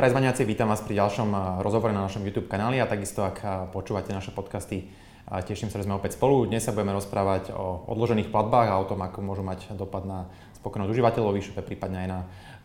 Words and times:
Praje 0.00 0.16
Zvaniaci, 0.16 0.48
vítam 0.48 0.72
vás 0.72 0.80
pri 0.80 0.96
ďalšom 0.96 1.60
rozhovore 1.60 1.92
na 1.92 2.08
našom 2.08 2.24
YouTube 2.24 2.48
kanáli 2.48 2.80
a 2.80 2.88
takisto 2.88 3.20
ak 3.20 3.68
počúvate 3.68 4.16
naše 4.16 4.32
podcasty, 4.32 4.88
teším 5.44 5.68
sa, 5.68 5.76
že 5.76 5.84
sme 5.84 6.00
opäť 6.00 6.16
spolu. 6.16 6.48
Dnes 6.48 6.64
sa 6.64 6.72
budeme 6.72 6.96
rozprávať 6.96 7.52
o 7.52 7.84
odložených 7.84 8.32
platbách 8.32 8.72
a 8.72 8.80
o 8.80 8.88
tom, 8.88 8.96
ako 9.04 9.20
môžu 9.20 9.44
mať 9.44 9.76
dopad 9.76 10.08
na 10.08 10.24
spokojnosť 10.56 10.88
užívateľov, 10.88 11.36
e 11.36 11.60
prípadne 11.60 12.00
aj 12.00 12.08
na 12.08 12.20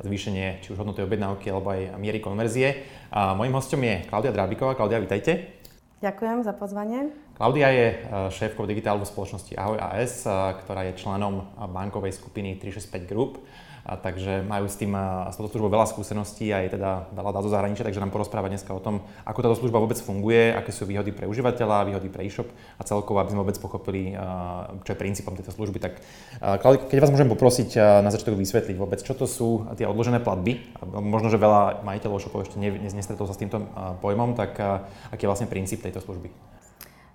zvýšenie 0.08 0.64
či 0.64 0.72
už 0.72 0.80
hodnoty 0.80 1.04
objednávky 1.04 1.52
alebo 1.52 1.76
aj 1.76 2.00
miery 2.00 2.24
konverzie. 2.24 2.88
A 3.12 3.36
mojím 3.36 3.60
hostom 3.60 3.84
je 3.84 4.08
Klaudia 4.08 4.32
Drábiková. 4.32 4.80
Klaudia, 4.80 5.04
vítajte. 5.04 5.60
Ďakujem 6.00 6.40
za 6.40 6.56
pozvanie. 6.56 7.12
Klaudia 7.36 7.68
je 7.68 8.00
šéfkou 8.32 8.64
digitálnej 8.64 9.12
spoločnosti 9.12 9.60
Ahoj 9.60 9.76
AS, 9.84 10.24
ktorá 10.64 10.88
je 10.88 10.96
členom 10.96 11.52
bankovej 11.60 12.16
skupiny 12.16 12.56
365 12.64 13.12
Group 13.12 13.44
a 13.86 14.02
takže 14.02 14.42
majú 14.42 14.66
s 14.66 14.82
tým 14.82 14.98
s 15.30 15.38
touto 15.38 15.54
službou 15.54 15.70
veľa 15.70 15.86
skúseností 15.86 16.50
a 16.50 16.66
je 16.66 16.74
teda 16.74 17.06
veľa 17.14 17.32
dá 17.38 17.40
zo 17.46 17.54
zahraničia, 17.54 17.86
takže 17.86 18.02
nám 18.02 18.10
porozpráva 18.10 18.50
dneska 18.50 18.74
o 18.74 18.82
tom, 18.82 19.06
ako 19.22 19.46
táto 19.46 19.62
služba 19.62 19.78
vôbec 19.78 20.02
funguje, 20.02 20.58
aké 20.58 20.74
sú 20.74 20.90
výhody 20.90 21.14
pre 21.14 21.30
užívateľa, 21.30 21.94
výhody 21.94 22.10
pre 22.10 22.26
e-shop 22.26 22.50
a 22.50 22.82
celkovo, 22.82 23.22
aby 23.22 23.38
sme 23.38 23.46
vôbec 23.46 23.62
pochopili, 23.62 24.18
čo 24.82 24.90
je 24.90 24.98
princípom 24.98 25.38
tejto 25.38 25.54
služby. 25.54 25.78
Tak 25.78 25.94
keď 26.90 26.98
vás 26.98 27.14
môžem 27.14 27.30
poprosiť 27.30 28.02
na 28.02 28.10
začiatok 28.10 28.42
vysvetliť 28.42 28.74
vôbec, 28.74 29.06
čo 29.06 29.14
to 29.14 29.30
sú 29.30 29.70
tie 29.78 29.86
odložené 29.86 30.18
platby, 30.18 30.66
možno, 30.90 31.30
že 31.30 31.38
veľa 31.38 31.86
majiteľov 31.86 32.18
e-shopov 32.18 32.50
ešte 32.50 32.58
nestretol 32.90 33.30
sa 33.30 33.38
s 33.38 33.42
týmto 33.46 33.70
pojmom, 34.02 34.34
tak 34.34 34.58
aký 35.14 35.24
je 35.24 35.30
vlastne 35.30 35.46
princíp 35.46 35.86
tejto 35.86 36.02
služby? 36.02 36.55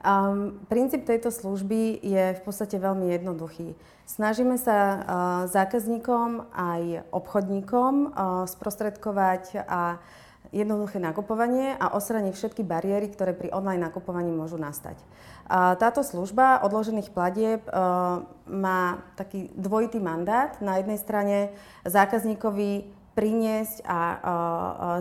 Um, 0.00 0.56
princíp 0.72 1.04
tejto 1.04 1.28
služby 1.28 2.00
je 2.00 2.32
v 2.32 2.40
podstate 2.40 2.80
veľmi 2.80 3.12
jednoduchý. 3.12 3.76
Snažíme 4.08 4.56
sa 4.56 4.76
uh, 4.80 5.00
zákazníkom 5.44 6.48
aj 6.56 7.04
obchodníkom 7.12 7.92
uh, 8.08 8.48
sprostredkovať 8.48 9.60
a 9.68 10.00
jednoduché 10.56 10.98
nakupovanie 10.98 11.76
a 11.76 11.92
osraniť 11.92 12.32
všetky 12.32 12.62
bariéry, 12.64 13.12
ktoré 13.12 13.36
pri 13.36 13.52
online 13.52 13.92
nakupovaní 13.92 14.32
môžu 14.32 14.56
nastať. 14.56 14.96
A 15.52 15.76
táto 15.76 16.00
služba 16.00 16.64
odložených 16.64 17.12
platieb 17.12 17.60
uh, 17.68 18.24
má 18.48 19.04
taký 19.20 19.52
dvojitý 19.52 20.00
mandát. 20.00 20.56
Na 20.64 20.80
jednej 20.80 20.96
strane 20.96 21.52
zákazníkovi 21.84 22.99
priniesť 23.20 23.84
a 23.84 24.00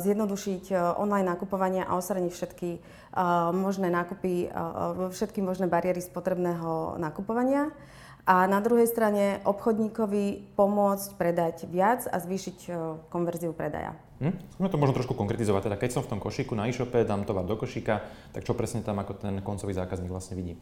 zjednodušiť 0.03 0.75
online 0.99 1.31
nakupovanie 1.31 1.87
a 1.87 1.95
osraniť 1.95 2.31
všetky 2.35 2.69
možné 3.55 3.87
nákupy, 3.87 4.51
všetky 5.15 5.39
možné 5.39 5.71
bariéry 5.71 6.03
spotrebného 6.03 6.99
nakupovania. 6.99 7.71
A 8.27 8.43
na 8.45 8.59
druhej 8.59 8.91
strane 8.91 9.39
obchodníkovi 9.47 10.53
pomôcť 10.59 11.09
predať 11.15 11.63
viac 11.71 12.03
a 12.11 12.19
zvýšiť 12.19 12.67
konverziu 13.07 13.55
predaja. 13.55 13.95
Hm? 14.19 14.35
Skúsme 14.35 14.69
to 14.69 14.77
možno 14.83 14.97
trošku 14.99 15.15
konkretizovať. 15.15 15.71
Teda 15.71 15.79
keď 15.79 15.89
som 15.95 16.03
v 16.03 16.11
tom 16.11 16.19
košíku 16.19 16.51
na 16.59 16.67
e-shope, 16.67 17.07
dám 17.07 17.23
tovar 17.23 17.47
do 17.47 17.55
košíka, 17.55 18.03
tak 18.35 18.43
čo 18.43 18.51
presne 18.51 18.83
tam 18.83 18.99
ako 18.99 19.15
ten 19.15 19.39
koncový 19.39 19.71
zákazník 19.71 20.11
vlastne 20.11 20.35
vidí? 20.35 20.59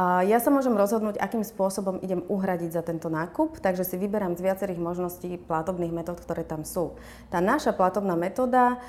Ja 0.00 0.40
sa 0.40 0.48
môžem 0.48 0.72
rozhodnúť, 0.72 1.20
akým 1.20 1.44
spôsobom 1.44 2.00
idem 2.00 2.24
uhradiť 2.24 2.70
za 2.72 2.80
tento 2.80 3.12
nákup, 3.12 3.60
takže 3.60 3.84
si 3.84 4.00
vyberám 4.00 4.40
z 4.40 4.48
viacerých 4.48 4.80
možností 4.80 5.36
platobných 5.36 5.92
metód, 5.92 6.16
ktoré 6.16 6.48
tam 6.48 6.64
sú. 6.64 6.96
Tá 7.28 7.44
naša 7.44 7.76
platobná 7.76 8.16
metóda 8.16 8.80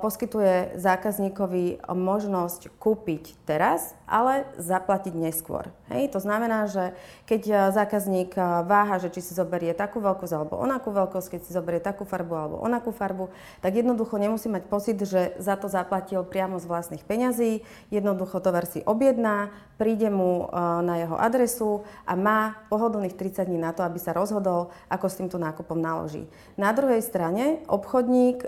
poskytuje 0.00 0.80
zákazníkovi 0.80 1.84
možnosť 1.84 2.72
kúpiť 2.80 3.36
teraz, 3.44 3.92
ale 4.08 4.48
zaplatiť 4.56 5.12
neskôr. 5.12 5.68
Hej? 5.92 6.16
To 6.16 6.24
znamená, 6.24 6.72
že 6.72 6.96
keď 7.28 7.74
zákazník 7.76 8.32
váha, 8.64 8.96
že 8.96 9.12
či 9.12 9.20
si 9.20 9.36
zoberie 9.36 9.76
takú 9.76 10.00
veľkosť 10.00 10.32
alebo 10.40 10.56
onakú 10.56 10.88
veľkosť, 10.88 11.36
keď 11.36 11.40
si 11.44 11.52
zoberie 11.52 11.84
takú 11.84 12.08
farbu 12.08 12.32
alebo 12.32 12.56
onakú 12.64 12.96
farbu, 12.96 13.28
tak 13.60 13.76
jednoducho 13.76 14.16
nemusí 14.16 14.48
mať 14.48 14.64
pocit, 14.72 14.96
že 15.04 15.36
za 15.36 15.60
to 15.60 15.68
zaplatil 15.68 16.24
priamo 16.24 16.56
z 16.56 16.64
vlastných 16.64 17.04
peňazí. 17.04 17.60
Jednoducho 17.92 18.40
tovar 18.40 18.64
si 18.64 18.80
objedná, 18.88 19.52
príde 19.76 20.08
mu 20.08 20.45
na 20.54 20.94
jeho 21.00 21.16
adresu 21.18 21.82
a 22.06 22.14
má 22.14 22.60
pohodlných 22.68 23.14
30 23.14 23.46
dní 23.46 23.58
na 23.58 23.72
to, 23.72 23.82
aby 23.82 23.98
sa 23.98 24.14
rozhodol, 24.16 24.70
ako 24.90 25.06
s 25.06 25.18
týmto 25.18 25.36
nákupom 25.38 25.78
naloží. 25.78 26.26
Na 26.56 26.72
druhej 26.72 27.02
strane 27.02 27.62
obchodník 27.66 28.46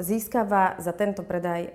získava 0.00 0.76
za 0.78 0.92
tento 0.92 1.24
predaj 1.26 1.72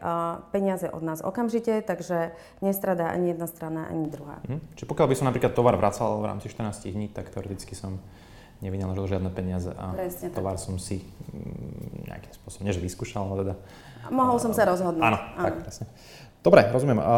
peniaze 0.50 0.90
od 0.90 1.04
nás 1.04 1.22
okamžite, 1.22 1.82
takže 1.84 2.34
nestradá 2.62 3.12
ani 3.12 3.34
jedna 3.34 3.48
strana, 3.48 3.88
ani 3.90 4.08
druhá. 4.10 4.42
Hm. 4.48 4.62
Čiže 4.76 4.90
pokiaľ 4.90 5.08
by 5.12 5.16
som 5.16 5.26
napríklad 5.30 5.54
tovar 5.54 5.76
vracal 5.78 6.22
v 6.22 6.26
rámci 6.30 6.48
14 6.52 6.92
dní, 6.92 7.08
tak 7.10 7.30
teoreticky 7.32 7.74
som 7.74 8.00
nevynaložil 8.64 9.18
žiadne 9.18 9.30
peniaze 9.36 9.72
a 9.76 9.92
Presne 9.92 10.32
tovar 10.32 10.56
tak. 10.56 10.64
som 10.64 10.76
si 10.80 11.04
mm, 11.04 12.08
nejakým 12.08 12.34
spôsobom, 12.40 12.64
než 12.64 12.80
vyskúšal, 12.80 13.28
ale 13.28 13.44
teda... 13.44 13.56
Mohol 14.14 14.38
som 14.40 14.52
sa 14.56 14.64
rozhodnúť. 14.70 15.04
Áno, 15.04 15.18
áno. 15.18 15.46
tak 15.50 15.54
presne. 15.66 15.86
Dobre, 16.46 16.70
rozumiem. 16.70 17.02
A, 17.02 17.10
a, 17.10 17.18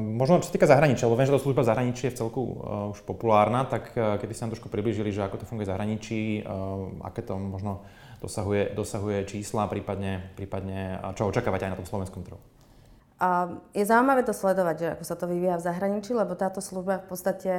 možno 0.00 0.40
čo 0.40 0.48
sa 0.48 0.56
týka 0.56 0.64
zahraničia, 0.64 1.04
lebo 1.04 1.20
viem, 1.20 1.28
že 1.28 1.36
tá 1.36 1.40
služba 1.44 1.68
zahraničí 1.68 2.08
je 2.08 2.12
v 2.16 2.18
celku 2.24 2.40
uh, 2.40 2.88
už 2.96 3.04
populárna, 3.04 3.68
tak 3.68 3.92
uh, 3.92 4.16
keby 4.16 4.32
ste 4.32 4.48
nám 4.48 4.56
trošku 4.56 4.72
približili, 4.72 5.12
že 5.12 5.20
ako 5.20 5.44
to 5.44 5.44
funguje 5.44 5.68
v 5.68 5.72
zahraničí, 5.76 6.20
uh, 6.48 7.04
aké 7.04 7.20
to 7.20 7.36
možno 7.36 7.84
dosahuje, 8.24 8.72
dosahuje 8.72 9.28
čísla, 9.28 9.68
prípadne, 9.68 10.32
prípadne 10.32 10.96
čo 11.12 11.28
očakávať 11.28 11.68
aj 11.68 11.70
na 11.76 11.78
tom 11.78 11.84
slovenskom 11.92 12.24
trhu. 12.24 12.40
A 13.18 13.50
je 13.74 13.82
zaujímavé 13.82 14.22
to 14.22 14.30
sledovať, 14.30 14.76
že 14.78 14.86
ako 14.94 15.04
sa 15.04 15.18
to 15.18 15.26
vyvíja 15.26 15.58
v 15.58 15.66
zahraničí, 15.66 16.14
lebo 16.14 16.38
táto 16.38 16.62
služba 16.62 17.02
v 17.02 17.06
podstate 17.10 17.52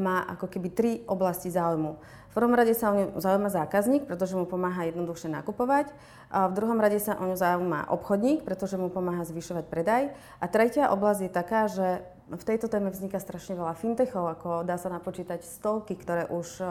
má 0.00 0.24
ako 0.24 0.48
keby 0.48 0.68
tri 0.72 0.92
oblasti 1.04 1.52
záujmu. 1.52 2.00
V 2.32 2.42
prvom 2.42 2.56
rade 2.56 2.72
sa 2.74 2.90
o 2.90 2.98
ňu 2.98 3.06
zaujíma 3.20 3.52
zákazník, 3.52 4.08
pretože 4.08 4.34
mu 4.34 4.48
pomáha 4.48 4.88
jednoduchšie 4.88 5.30
nakupovať. 5.30 5.92
A 6.32 6.50
v 6.50 6.56
druhom 6.56 6.80
rade 6.80 6.98
sa 6.98 7.14
o 7.20 7.28
ňu 7.30 7.36
zaujíma 7.36 7.92
obchodník, 7.94 8.42
pretože 8.42 8.80
mu 8.80 8.88
pomáha 8.90 9.22
zvyšovať 9.28 9.64
predaj. 9.70 10.02
A 10.40 10.44
tretia 10.50 10.90
oblasť 10.90 11.20
je 11.20 11.30
taká, 11.30 11.70
že 11.70 12.02
v 12.24 12.42
tejto 12.42 12.72
téme 12.72 12.88
vzniká 12.88 13.20
strašne 13.20 13.54
veľa 13.54 13.76
fintechov, 13.76 14.24
ako 14.24 14.64
dá 14.64 14.80
sa 14.80 14.88
napočítať 14.88 15.44
stovky, 15.44 15.94
ktoré 15.94 16.24
už 16.32 16.64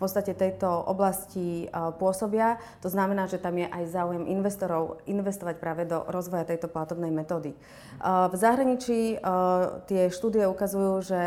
podstate 0.00 0.32
tejto 0.32 0.66
oblasti 0.66 1.64
e, 1.64 1.66
pôsobia. 2.00 2.56
To 2.80 2.88
znamená, 2.88 3.28
že 3.28 3.36
tam 3.36 3.60
je 3.60 3.68
aj 3.68 3.84
záujem 3.92 4.24
investorov 4.24 5.04
investovať 5.04 5.60
práve 5.60 5.84
do 5.84 6.02
rozvoja 6.08 6.48
tejto 6.48 6.72
platobnej 6.72 7.12
metódy. 7.12 7.52
E, 7.52 7.58
v 8.02 8.34
zahraničí 8.34 9.22
tie 9.86 10.02
štúdie 10.08 10.48
ukazujú, 10.48 11.04
že 11.04 11.20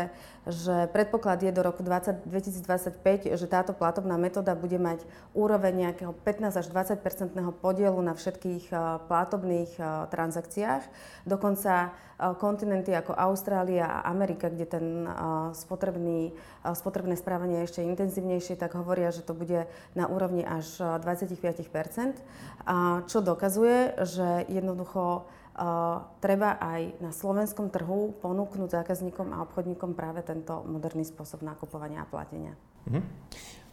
že 0.44 0.92
predpoklad 0.92 1.40
je 1.40 1.52
do 1.56 1.64
roku 1.64 1.80
20, 1.80 2.28
2025, 2.28 3.32
že 3.32 3.46
táto 3.48 3.72
platobná 3.72 4.20
metóda 4.20 4.52
bude 4.52 4.76
mať 4.76 5.00
úroveň 5.32 5.88
nejakého 5.88 6.12
15 6.12 6.60
až 6.60 6.66
20 6.68 7.00
percentného 7.00 7.52
podielu 7.64 7.96
na 8.04 8.12
všetkých 8.12 8.68
platobných 9.08 9.72
transakciách. 10.12 10.84
Dokonca 11.24 11.96
kontinenty 12.38 12.92
ako 12.92 13.16
Austrália 13.16 13.88
a 13.88 14.06
Amerika, 14.06 14.52
kde 14.52 14.66
ten 14.68 14.86
spotrebný, 15.56 16.36
spotrebné 16.62 17.16
správanie 17.16 17.64
je 17.64 17.66
ešte 17.72 17.80
intenzívnejšie, 17.80 18.60
tak 18.64 18.80
hovoria, 18.80 19.12
že 19.12 19.20
to 19.20 19.36
bude 19.36 19.68
na 19.92 20.08
úrovni 20.08 20.40
až 20.40 20.80
25% 21.04 21.60
čo 23.04 23.18
dokazuje, 23.20 23.92
že 24.08 24.48
jednoducho 24.48 25.28
Uh, 25.54 26.02
treba 26.18 26.58
aj 26.58 26.98
na 26.98 27.14
slovenskom 27.14 27.70
trhu 27.70 28.18
ponúknuť 28.18 28.74
zákazníkom 28.74 29.30
a 29.30 29.46
obchodníkom 29.46 29.94
práve 29.94 30.26
tento 30.26 30.66
moderný 30.66 31.06
spôsob 31.06 31.46
nakupovania 31.46 32.02
a 32.02 32.10
platenia. 32.10 32.58
Uh-huh. 32.90 32.98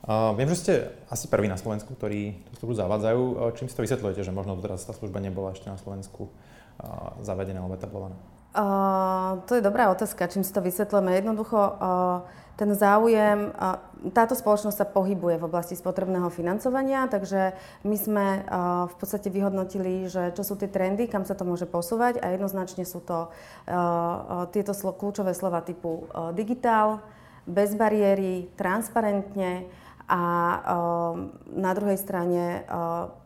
Uh, 0.05 0.29
viem, 0.37 0.45
že 0.53 0.61
ste 0.61 0.73
asi 1.09 1.25
prvý 1.25 1.49
na 1.49 1.57
Slovensku, 1.57 1.89
ktorí 1.97 2.37
tú 2.53 2.61
službu 2.61 2.85
zavádzajú. 2.85 3.21
Uh, 3.33 3.49
čím 3.57 3.65
si 3.65 3.73
to 3.73 3.81
vysvetľujete, 3.81 4.21
že 4.21 4.29
možno 4.29 4.61
doteraz 4.61 4.85
tá 4.85 4.93
služba 4.93 5.17
nebola 5.25 5.57
ešte 5.57 5.73
na 5.73 5.81
Slovensku 5.81 6.29
uh, 6.29 7.17
zavedená 7.25 7.65
alebo 7.65 7.73
etablovaná? 7.73 8.13
To 8.51 9.51
je 9.55 9.63
dobrá 9.63 9.91
otázka, 9.91 10.27
čím 10.27 10.43
si 10.43 10.51
to 10.51 10.59
vysvetlíme. 10.59 11.15
Jednoducho 11.15 11.55
uh, 11.55 12.27
ten 12.59 12.77
záujem, 12.77 13.49
táto 14.13 14.37
spoločnosť 14.37 14.77
sa 14.77 14.85
pohybuje 14.85 15.41
v 15.41 15.47
oblasti 15.49 15.73
spotrebného 15.73 16.29
financovania, 16.29 17.09
takže 17.09 17.57
my 17.81 17.97
sme 17.97 18.25
v 18.85 18.95
podstate 19.01 19.33
vyhodnotili, 19.33 20.05
že 20.05 20.29
čo 20.37 20.45
sú 20.45 20.53
tie 20.61 20.69
trendy, 20.69 21.09
kam 21.09 21.25
sa 21.25 21.33
to 21.33 21.41
môže 21.41 21.65
posúvať 21.65 22.21
a 22.21 22.29
jednoznačne 22.29 22.85
sú 22.85 23.01
to 23.01 23.33
tieto 24.53 24.77
kľúčové 24.77 25.33
slova 25.33 25.65
typu 25.65 26.05
digitál, 26.37 27.01
bez 27.49 27.73
bariéry, 27.73 28.53
transparentne 28.53 29.65
a 30.11 30.21
na 31.55 31.71
druhej 31.71 31.95
strane 31.95 32.67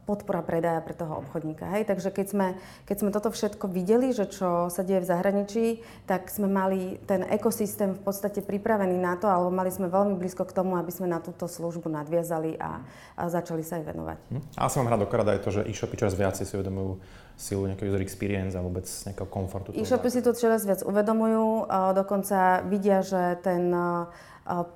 podpora 0.05 0.45
predaja 0.45 0.85
pre 0.85 0.93
toho 0.93 1.25
obchodníka. 1.25 1.65
Hej? 1.73 1.89
Takže 1.89 2.13
keď 2.13 2.27
sme, 2.29 2.47
keď 2.85 2.97
sme 3.01 3.09
toto 3.09 3.33
všetko 3.33 3.65
videli, 3.65 4.13
že 4.13 4.29
čo 4.29 4.69
sa 4.69 4.85
deje 4.85 5.01
v 5.01 5.09
zahraničí, 5.09 5.65
tak 6.05 6.29
sme 6.29 6.45
mali 6.45 7.01
ten 7.09 7.25
ekosystém 7.25 7.97
v 7.97 8.01
podstate 8.05 8.45
pripravený 8.45 9.01
na 9.01 9.17
to, 9.17 9.25
alebo 9.25 9.49
mali 9.49 9.73
sme 9.73 9.89
veľmi 9.89 10.13
blízko 10.21 10.45
k 10.45 10.53
tomu, 10.53 10.77
aby 10.77 10.93
sme 10.93 11.09
na 11.09 11.17
túto 11.17 11.49
službu 11.49 11.89
nadviazali 11.89 12.53
a, 12.61 12.85
a 13.17 13.21
začali 13.33 13.65
sa 13.65 13.81
aj 13.81 13.83
venovať. 13.89 14.17
Hm. 14.29 14.41
A 14.61 14.69
som 14.69 14.85
rád 14.85 15.09
dokrát 15.09 15.25
aj 15.25 15.41
to, 15.41 15.49
že 15.49 15.65
e-shopy 15.65 15.97
čoraz 15.97 16.13
viacej 16.13 16.45
si 16.45 16.53
uvedomujú 16.53 17.01
silu 17.35 17.67
nejakého 17.67 17.91
user 17.91 17.99
experience 18.05 18.53
a 18.55 18.63
vôbec 18.63 18.85
nejakého 18.85 19.27
komfortu. 19.27 19.73
E-shopy 19.75 20.07
si 20.07 20.21
to 20.21 20.31
čoraz 20.37 20.63
viac 20.63 20.85
uvedomujú, 20.85 21.67
dokonca 21.97 22.63
vidia, 22.63 23.03
že 23.03 23.41
ten 23.43 23.73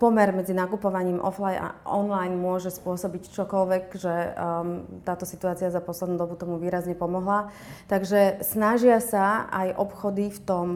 pomer 0.02 0.34
medzi 0.34 0.58
nakupovaním 0.58 1.22
offline 1.22 1.62
a 1.62 1.70
online 1.86 2.34
môže 2.34 2.74
spôsobiť 2.74 3.30
čokoľvek, 3.30 3.84
že 3.94 4.16
um, 4.34 4.90
táto 5.06 5.30
situácia 5.30 5.70
za 5.70 5.78
poslednú 5.78 6.18
dobu 6.18 6.34
tomu 6.34 6.58
výrazne 6.58 6.98
pomohla. 6.98 7.54
Takže 7.86 8.42
snažia 8.42 8.98
sa 8.98 9.46
aj 9.54 9.78
obchody 9.78 10.34
v 10.34 10.40
tom 10.42 10.68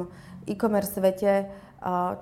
e-commerce 0.46 0.94
svete 0.94 1.50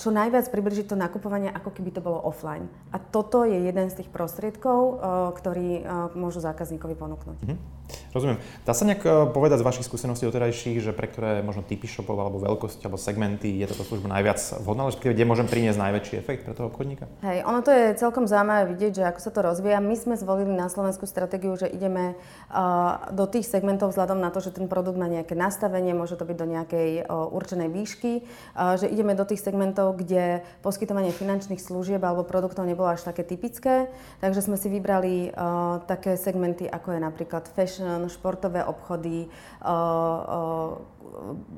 čo 0.01 0.09
najviac 0.09 0.49
približiť 0.49 0.89
to 0.89 0.97
nakupovanie, 0.97 1.53
ako 1.53 1.69
keby 1.69 1.93
to 1.93 2.01
bolo 2.01 2.17
offline. 2.17 2.65
A 2.89 2.97
toto 2.97 3.45
je 3.45 3.61
jeden 3.61 3.93
z 3.93 4.01
tých 4.01 4.09
prostriedkov, 4.09 4.97
ktorý 5.37 5.85
môžu 6.17 6.41
zákazníkovi 6.41 6.97
ponúknuť. 6.97 7.37
Mm-hmm. 7.45 7.57
Rozumiem. 8.11 8.37
Dá 8.63 8.73
sa 8.75 8.83
nejak 8.83 9.31
povedať 9.31 9.61
z 9.61 9.67
vašich 9.67 9.87
skúseností 9.87 10.27
doterajších, 10.27 10.83
že 10.83 10.91
pre 10.91 11.07
ktoré 11.07 11.45
možno 11.45 11.63
typy 11.63 11.87
shopov 11.87 12.19
alebo 12.19 12.41
veľkosti 12.41 12.83
alebo 12.85 12.99
segmenty 12.99 13.61
je 13.61 13.65
táto 13.69 13.87
služba 13.87 14.11
najviac 14.11 14.39
vhodná, 14.63 14.87
respektíve 14.87 15.15
kde 15.15 15.25
môžem 15.29 15.47
priniesť 15.47 15.79
najväčší 15.79 16.15
efekt 16.19 16.41
pre 16.43 16.53
toho 16.53 16.67
obchodníka? 16.71 17.07
Hej, 17.23 17.47
ono 17.47 17.59
to 17.63 17.71
je 17.71 17.97
celkom 17.97 18.27
zaujímavé 18.27 18.75
vidieť, 18.75 18.91
že 19.01 19.03
ako 19.07 19.19
sa 19.19 19.31
to 19.31 19.39
rozvíja. 19.41 19.79
My 19.79 19.95
sme 19.95 20.15
zvolili 20.19 20.51
na 20.51 20.67
Slovensku 20.67 21.07
stratégiu, 21.07 21.55
že 21.55 21.71
ideme 21.71 22.13
uh, 22.13 23.09
do 23.15 23.25
tých 23.27 23.47
segmentov 23.47 23.95
vzhľadom 23.95 24.19
na 24.19 24.29
to, 24.29 24.43
že 24.43 24.53
ten 24.55 24.67
produkt 24.67 24.99
má 24.99 25.07
nejaké 25.07 25.35
nastavenie, 25.35 25.95
môže 25.95 26.19
to 26.19 26.27
byť 26.27 26.37
do 26.37 26.47
nejakej 26.47 26.89
uh, 27.07 27.31
určenej 27.31 27.69
výšky, 27.71 28.23
uh, 28.23 28.75
že 28.75 28.91
ideme 28.91 29.15
do 29.15 29.23
tých 29.23 29.43
segmentov, 29.43 29.97
kde 29.97 30.43
poskytovanie 30.61 31.15
finančných 31.15 31.61
služieb 31.61 32.03
alebo 32.03 32.27
produktov 32.27 32.67
nebolo 32.67 32.91
až 32.91 33.07
také 33.07 33.23
typické. 33.25 33.87
Takže 34.21 34.45
sme 34.45 34.57
si 34.59 34.67
vybrali 34.69 35.33
také 35.87 36.17
segmenty, 36.17 36.69
ako 36.69 36.97
je 36.97 36.99
napríklad 37.01 37.43
fashion, 37.51 37.80
športové 38.09 38.65
obchody, 38.65 39.27
uh, 39.61 39.67
uh, 39.67 40.71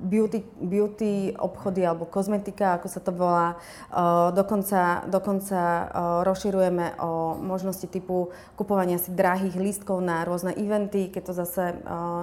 beauty, 0.09 0.41
beauty 0.57 1.31
obchody 1.37 1.85
alebo 1.85 2.09
kozmetika, 2.09 2.79
ako 2.79 2.87
sa 2.89 2.99
to 2.99 3.11
volá. 3.13 3.59
Uh, 3.93 4.33
dokonca 4.33 5.05
dokonca 5.07 5.89
rozširujeme 6.25 6.97
o 6.99 7.37
možnosti 7.37 7.85
typu 7.85 8.33
kupovania 8.57 8.97
si 8.97 9.13
drahých 9.13 9.55
lístkov 9.55 10.01
na 10.01 10.25
rôzne 10.25 10.55
eventy, 10.57 11.11
keď 11.13 11.21
to 11.23 11.33
zase 11.33 11.63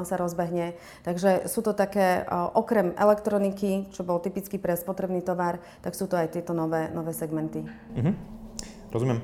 sa 0.04 0.14
rozbehne. 0.18 0.74
Takže 1.06 1.46
sú 1.46 1.62
to 1.62 1.72
také, 1.76 2.26
okrem 2.54 2.92
elektroniky, 2.98 3.90
čo 3.94 4.02
bol 4.02 4.18
typický 4.18 4.58
pre 4.58 4.74
spotrebný 4.74 5.22
tovar, 5.22 5.62
tak 5.84 5.94
sú 5.94 6.10
to 6.10 6.18
aj 6.18 6.34
tieto 6.34 6.52
nové, 6.56 6.90
nové 6.90 7.14
segmenty. 7.14 7.62
Mm-hmm. 7.64 8.39
Rozumiem. 8.90 9.22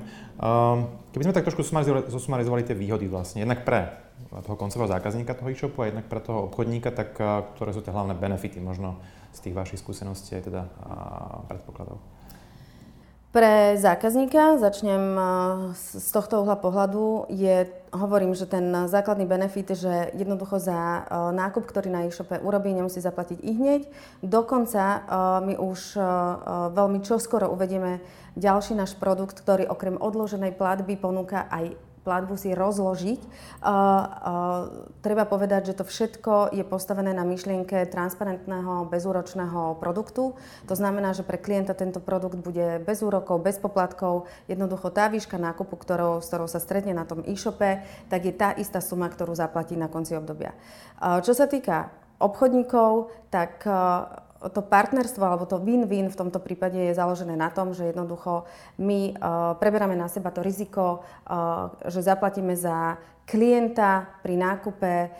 Keby 1.11 1.23
sme 1.27 1.35
tak 1.35 1.47
trošku 1.47 1.63
zosumarizovali 2.07 2.63
tie 2.63 2.75
výhody 2.75 3.11
vlastne, 3.11 3.43
jednak 3.43 3.67
pre 3.67 3.91
toho 4.47 4.57
koncového 4.57 4.89
zákazníka 4.89 5.35
toho 5.35 5.51
e-shopu 5.51 5.83
a 5.83 5.91
jednak 5.91 6.07
pre 6.07 6.23
toho 6.23 6.47
obchodníka, 6.49 6.89
tak 6.95 7.19
ktoré 7.55 7.71
sú 7.75 7.83
tie 7.83 7.91
hlavné 7.91 8.15
benefity 8.15 8.63
možno 8.63 8.97
z 9.35 9.39
tých 9.43 9.57
vašich 9.59 9.79
skúseností 9.83 10.39
aj 10.39 10.43
teda 10.47 10.61
predpokladov? 11.51 11.99
Pre 13.35 13.77
zákazníka, 13.77 14.57
začnem 14.57 15.03
z 15.75 16.09
tohto 16.09 16.41
uhla 16.41 16.57
pohľadu, 16.57 17.27
je, 17.29 17.69
hovorím, 17.97 18.37
že 18.37 18.45
ten 18.45 18.85
základný 18.85 19.25
benefit, 19.25 19.73
že 19.73 20.13
jednoducho 20.13 20.61
za 20.61 21.09
nákup, 21.33 21.65
ktorý 21.65 21.89
na 21.89 22.05
e-shope 22.05 22.37
urobí, 22.37 22.69
nemusí 22.71 23.01
zaplatiť 23.01 23.41
i 23.41 23.51
hneď. 23.57 23.81
Dokonca 24.21 25.03
my 25.41 25.57
už 25.57 25.97
veľmi 26.77 27.01
čoskoro 27.01 27.49
uvedieme 27.49 27.99
ďalší 28.37 28.77
náš 28.77 28.93
produkt, 28.93 29.41
ktorý 29.41 29.65
okrem 29.65 29.97
odloženej 29.97 30.53
platby 30.53 30.93
ponúka 31.01 31.49
aj 31.49 31.73
platbu 32.07 32.39
si 32.39 32.55
rozložiť. 32.55 33.19
Uh, 33.19 33.67
uh, 33.67 34.07
treba 35.03 35.27
povedať, 35.27 35.75
že 35.75 35.75
to 35.75 35.83
všetko 35.83 36.55
je 36.55 36.63
postavené 36.63 37.11
na 37.11 37.27
myšlienke 37.27 37.83
transparentného, 37.91 38.87
bezúročného 38.87 39.75
produktu. 39.83 40.39
To 40.71 40.75
znamená, 40.79 41.11
že 41.11 41.27
pre 41.27 41.35
klienta 41.35 41.75
tento 41.75 41.99
produkt 41.99 42.39
bude 42.39 42.79
bez 42.79 43.03
úrokov, 43.03 43.43
bez 43.43 43.59
poplatkov. 43.59 44.31
Jednoducho 44.47 44.87
tá 44.95 45.11
výška 45.11 45.35
nákupu, 45.35 45.75
ktorou, 45.75 46.23
s 46.23 46.31
ktorou 46.31 46.47
sa 46.47 46.63
stretne 46.63 46.95
na 46.95 47.03
tom 47.03 47.27
e-shope, 47.27 47.83
tak 48.07 48.23
je 48.23 48.31
tá 48.31 48.55
istá 48.55 48.79
suma, 48.79 49.11
ktorú 49.11 49.35
zaplatí 49.35 49.75
na 49.75 49.91
konci 49.91 50.15
obdobia. 50.15 50.55
Uh, 51.03 51.19
čo 51.19 51.35
sa 51.35 51.51
týka 51.51 51.91
obchodníkov, 52.23 53.11
tak 53.29 53.67
uh, 53.67 54.26
to 54.53 54.61
partnerstvo 54.61 55.23
alebo 55.25 55.49
to 55.49 55.57
win-win 55.57 56.13
v 56.13 56.19
tomto 56.19 56.37
prípade 56.37 56.77
je 56.77 56.93
založené 56.93 57.33
na 57.33 57.49
tom, 57.49 57.73
že 57.73 57.89
jednoducho 57.89 58.45
my 58.77 59.17
uh, 59.17 59.57
preberáme 59.57 59.97
na 59.97 60.05
seba 60.05 60.29
to 60.29 60.45
riziko, 60.45 61.01
uh, 61.25 61.73
že 61.89 62.05
zaplatíme 62.05 62.53
za 62.53 63.01
klienta 63.27 64.07
pri 64.23 64.39
nákupe 64.39 64.93
uh, 65.09 65.11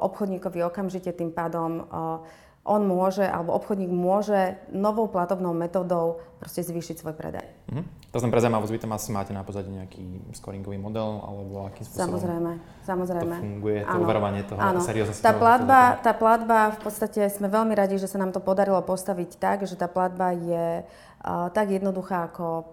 obchodníkovi 0.00 0.64
okamžite 0.64 1.12
tým 1.12 1.34
pádom 1.34 1.84
uh, 1.84 2.43
on 2.64 2.80
môže, 2.88 3.20
alebo 3.20 3.52
obchodník 3.52 3.92
môže 3.92 4.56
novou 4.72 5.04
platobnou 5.04 5.52
metódou 5.52 6.24
proste 6.40 6.64
zvýšiť 6.64 6.96
svoj 7.04 7.12
predaj. 7.12 7.44
Mm-hmm. 7.68 7.84
To 8.08 8.16
znamená 8.16 8.32
pre 8.32 8.42
zaujímavosť, 8.46 8.72
vy 8.72 8.80
tam 8.80 8.92
asi 8.96 9.08
máte 9.12 9.32
na 9.36 9.44
pozadí 9.44 9.68
nejaký 9.68 10.32
scoringový 10.32 10.80
model, 10.80 11.20
alebo 11.24 11.68
akým 11.68 11.84
spôsobom 11.84 12.16
samozrejme, 12.16 12.52
samozrejme. 12.88 13.36
to 13.36 13.44
funguje, 13.44 13.78
to 13.84 13.90
ano. 13.90 14.04
overovanie 14.06 14.42
toho, 14.48 14.60
Áno. 14.62 14.80
serióznosti 14.80 15.20
tá 15.20 15.36
platba, 15.36 16.00
tá 16.00 16.12
platba, 16.16 16.72
v 16.72 16.80
podstate 16.80 17.26
sme 17.28 17.52
veľmi 17.52 17.76
radi, 17.76 18.00
že 18.00 18.08
sa 18.08 18.16
nám 18.16 18.32
to 18.32 18.40
podarilo 18.40 18.80
postaviť 18.80 19.30
tak, 19.36 19.68
že 19.68 19.76
tá 19.76 19.90
platba 19.90 20.32
je 20.32 20.86
uh, 20.86 21.50
tak 21.52 21.68
jednoduchá 21.68 22.32
ako 22.32 22.64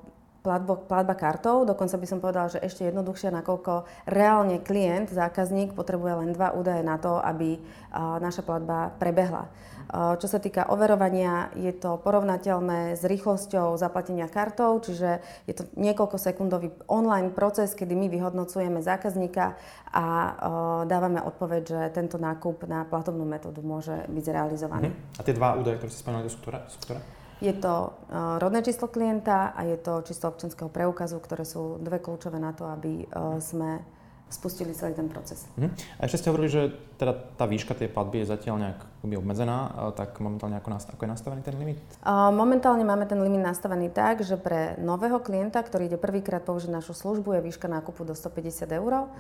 platbo, 0.42 0.78
platba 0.78 1.14
kartou, 1.14 1.64
dokonca 1.64 1.96
by 1.98 2.08
som 2.10 2.20
povedala, 2.20 2.50
že 2.50 2.60
ešte 2.60 2.90
jednoduchšia, 2.90 3.32
nakoľko 3.32 3.86
reálne 4.10 4.58
klient, 4.62 5.14
zákazník 5.14 5.78
potrebuje 5.78 6.26
len 6.26 6.30
dva 6.34 6.54
údaje 6.58 6.82
na 6.82 6.98
to, 6.98 7.22
aby 7.22 7.62
naša 7.94 8.42
platba 8.42 8.90
prebehla. 8.98 9.48
Eh, 9.92 10.16
čo 10.24 10.28
sa 10.32 10.40
týka 10.40 10.72
overovania, 10.72 11.52
je 11.60 11.76
to 11.76 12.00
porovnateľné 12.00 12.96
s 12.96 13.04
rýchlosťou 13.04 13.76
zaplatenia 13.76 14.32
kartou, 14.32 14.80
čiže 14.80 15.20
je 15.52 15.54
to 15.58 15.68
niekoľko 15.76 16.16
sekundový 16.16 16.72
online 16.88 17.36
proces, 17.36 17.76
kedy 17.76 17.92
my 17.92 18.08
vyhodnocujeme 18.08 18.80
zákazníka 18.80 19.60
a 19.92 20.06
dávame 20.88 21.20
odpoveď, 21.20 21.62
že 21.68 21.80
tento 21.92 22.16
nákup 22.16 22.64
na 22.64 22.88
platobnú 22.88 23.28
metódu 23.28 23.60
môže 23.60 24.08
byť 24.08 24.24
zrealizovaný. 24.24 24.88
Uh-huh. 24.88 25.20
A 25.20 25.22
tie 25.28 25.36
dva 25.36 25.60
údaje, 25.60 25.84
ktoré 25.84 25.92
ste 25.92 26.00
spomenuli, 26.00 26.32
sú 26.32 26.40
ktoré? 26.40 26.64
Sú 26.72 26.80
ktoré? 26.80 27.04
Je 27.42 27.54
to 27.58 27.90
uh, 27.90 28.38
rodné 28.38 28.62
číslo 28.62 28.86
klienta 28.86 29.58
a 29.58 29.66
je 29.66 29.78
to 29.82 30.06
číslo 30.06 30.30
občanského 30.30 30.70
preukazu, 30.70 31.18
ktoré 31.18 31.42
sú 31.42 31.82
dve 31.82 31.98
kľúčové 31.98 32.38
na 32.38 32.54
to, 32.54 32.70
aby 32.70 33.10
uh, 33.10 33.42
sme 33.42 33.82
spustili 34.32 34.72
celý 34.72 34.96
ten 34.96 35.12
proces. 35.12 35.44
Uh-huh. 35.60 35.68
A 36.00 36.08
ešte 36.08 36.24
ste 36.24 36.32
hovorili, 36.32 36.48
že 36.48 36.72
teda 36.96 37.14
tá 37.36 37.44
výška 37.44 37.76
tej 37.76 37.92
platby 37.92 38.24
je 38.24 38.32
zatiaľ 38.32 38.56
nejak 38.64 38.80
obmedzená, 39.04 39.92
tak 39.92 40.16
momentálne 40.24 40.56
ako, 40.56 40.70
nastav, 40.72 40.96
ako 40.96 41.04
je 41.04 41.12
nastavený 41.12 41.42
ten 41.44 41.56
limit? 41.60 41.78
Momentálne 42.08 42.88
máme 42.88 43.04
ten 43.12 43.20
limit 43.20 43.44
nastavený 43.44 43.92
tak, 43.92 44.24
že 44.24 44.40
pre 44.40 44.80
nového 44.80 45.20
klienta, 45.20 45.60
ktorý 45.60 45.92
ide 45.92 46.00
prvýkrát 46.00 46.48
použiť 46.48 46.72
našu 46.72 46.96
službu, 46.96 47.36
je 47.38 47.46
výška 47.52 47.68
nákupu 47.68 48.08
do 48.08 48.16
150 48.16 48.72
eur. 48.72 49.12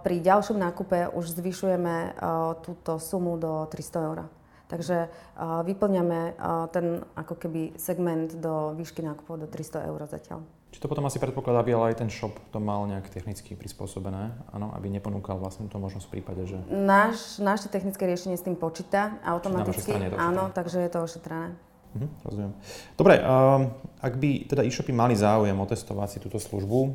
Pri 0.00 0.16
ďalšom 0.24 0.56
nákupe 0.56 1.12
už 1.12 1.36
zvyšujeme 1.36 2.16
túto 2.64 2.96
sumu 2.96 3.36
do 3.36 3.68
300 3.68 4.08
eur. 4.08 4.18
Takže 4.68 5.08
vyplňame 5.40 6.36
ten 6.70 7.00
ako 7.16 7.34
keby 7.40 7.80
segment 7.80 8.36
do 8.36 8.76
výšky 8.76 9.00
nákupov 9.00 9.40
do 9.40 9.46
300 9.48 9.88
eur 9.88 10.00
zatiaľ. 10.04 10.44
Či 10.68 10.84
to 10.84 10.92
potom 10.92 11.08
asi 11.08 11.16
predpokladá, 11.16 11.64
aby 11.64 11.72
ale 11.72 11.96
aj 11.96 12.04
ten 12.04 12.12
shop 12.12 12.36
to 12.52 12.60
mal 12.60 12.84
nejak 12.84 13.08
technicky 13.08 13.56
prispôsobené, 13.56 14.36
áno, 14.52 14.68
aby 14.76 14.92
neponúkal 14.92 15.40
vlastne 15.40 15.64
tú 15.64 15.80
možnosť 15.80 16.06
v 16.12 16.12
prípade, 16.20 16.44
že... 16.44 16.60
Náš, 16.68 17.40
naše 17.40 17.72
technické 17.72 18.04
riešenie 18.04 18.36
s 18.36 18.44
tým 18.44 18.52
počíta 18.52 19.16
automaticky, 19.24 19.96
áno, 20.20 20.52
takže 20.52 20.84
je 20.84 20.90
to 20.92 21.00
ošetrené. 21.00 21.56
Mhm, 21.96 22.08
rozumiem. 22.20 22.52
Dobre, 23.00 23.14
uh, 23.16 23.64
ak 23.98 24.14
by 24.14 24.46
teda 24.46 24.62
e-shopy 24.62 24.94
mali 24.94 25.18
záujem 25.18 25.58
otestovať 25.58 26.08
si 26.08 26.18
túto 26.22 26.38
službu, 26.38 26.80
uh, 26.86 26.92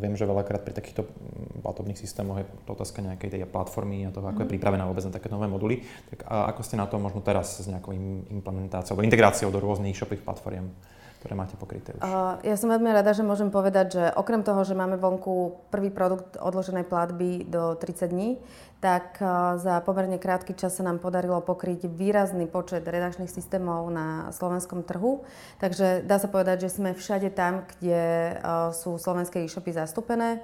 viem, 0.00 0.16
že 0.16 0.24
veľakrát 0.24 0.64
pri 0.64 0.72
takýchto 0.72 1.04
mm, 1.04 1.60
platobných 1.60 2.00
systémoch 2.00 2.40
je 2.40 2.46
to 2.64 2.72
otázka 2.72 3.04
nejakej 3.04 3.28
tej 3.28 3.40
platformy 3.44 4.08
a 4.08 4.14
toho, 4.14 4.24
ako 4.24 4.40
mm. 4.40 4.44
je 4.44 4.48
mhm. 4.48 4.54
pripravená 4.56 4.84
vôbec 4.88 5.04
na 5.04 5.12
také 5.12 5.28
nové 5.28 5.44
moduly. 5.44 5.84
Tak 6.16 6.24
uh, 6.24 6.48
ako 6.48 6.60
ste 6.64 6.80
na 6.80 6.88
to 6.88 6.96
možno 6.96 7.20
teraz 7.20 7.60
s 7.60 7.66
nejakou 7.68 7.92
implementáciou 8.32 8.96
alebo 8.96 9.04
integráciou 9.04 9.52
do 9.52 9.60
rôznych 9.60 9.92
e-shopových 9.92 10.24
platform? 10.24 10.72
Ktoré 11.20 11.36
máte 11.36 11.52
pokryté 11.60 11.92
už? 11.92 12.00
Uh, 12.00 12.40
ja 12.40 12.56
som 12.56 12.72
veľmi 12.72 12.88
rada, 12.96 13.12
že 13.12 13.20
môžem 13.20 13.52
povedať, 13.52 13.86
že 13.92 14.04
okrem 14.16 14.40
toho, 14.40 14.64
že 14.64 14.72
máme 14.72 14.96
vonku 14.96 15.68
prvý 15.68 15.92
produkt 15.92 16.40
odloženej 16.40 16.88
platby 16.88 17.44
do 17.44 17.76
30 17.76 18.08
dní, 18.08 18.40
tak 18.80 19.20
uh, 19.20 19.60
za 19.60 19.84
pomerne 19.84 20.16
krátky 20.16 20.56
čas 20.56 20.80
sa 20.80 20.82
nám 20.88 20.96
podarilo 20.96 21.44
pokryť 21.44 21.92
výrazný 21.92 22.48
počet 22.48 22.88
redakčných 22.88 23.28
systémov 23.28 23.84
na 23.92 24.32
slovenskom 24.32 24.80
trhu. 24.80 25.20
Takže 25.60 26.08
dá 26.08 26.16
sa 26.16 26.32
povedať, 26.32 26.64
že 26.64 26.80
sme 26.80 26.96
všade 26.96 27.28
tam, 27.36 27.68
kde 27.68 28.34
uh, 28.40 28.72
sú 28.72 28.96
slovenské 28.96 29.44
e-shopy 29.44 29.76
zastúpené. 29.76 30.40